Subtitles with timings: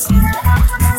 [0.00, 0.89] Thank you.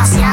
[0.00, 0.29] hacia